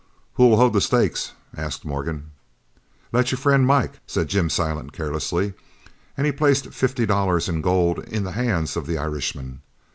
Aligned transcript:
"Who'll 0.33 0.57
hold 0.57 0.73
the 0.73 0.81
stakes?" 0.81 1.33
asked 1.55 1.85
Morgan. 1.85 2.31
"Let 3.11 3.29
your 3.29 3.37
friend 3.37 3.67
Mike," 3.67 3.99
said 4.07 4.29
Jim 4.29 4.49
Silent 4.49 4.93
carelessly, 4.93 5.53
and 6.17 6.25
he 6.25 6.31
placed 6.31 6.73
fifty 6.73 7.05
dollars 7.05 7.47
in 7.47 7.61
gold 7.61 7.99
in 8.05 8.23
the 8.23 8.31
hands 8.31 8.75
of 8.75 8.87
the 8.87 8.97
Irishman. 8.97 9.61